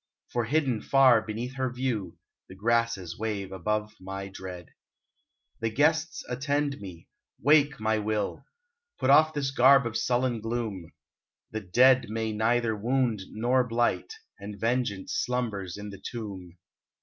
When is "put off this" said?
8.97-9.51